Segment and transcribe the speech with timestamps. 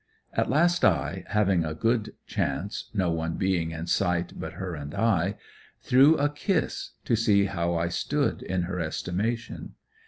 [0.33, 4.95] At last I, having a good chance, no one being in sight but her and
[4.95, 5.37] I,
[5.79, 9.75] threw a kiss, to see how I stood in her estimation.